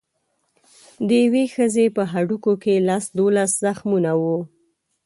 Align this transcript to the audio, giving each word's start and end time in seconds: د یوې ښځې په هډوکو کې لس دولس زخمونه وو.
د 1.07 1.09
یوې 1.23 1.45
ښځې 1.53 1.85
په 1.95 2.03
هډوکو 2.11 2.53
کې 2.63 2.83
لس 2.87 3.03
دولس 3.17 3.51
زخمونه 3.65 4.11
وو. 4.21 4.37